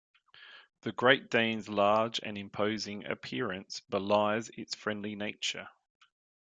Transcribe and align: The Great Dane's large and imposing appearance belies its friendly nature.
The 0.81 0.91
Great 0.91 1.29
Dane's 1.29 1.69
large 1.69 2.19
and 2.23 2.35
imposing 2.35 3.05
appearance 3.05 3.81
belies 3.81 4.49
its 4.57 4.73
friendly 4.73 5.15
nature. 5.15 5.69